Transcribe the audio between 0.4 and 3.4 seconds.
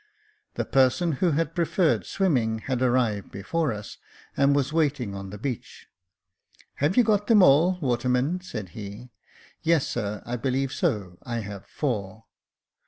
The person who had preferred swimming had arrived